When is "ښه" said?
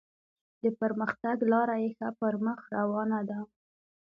1.97-2.09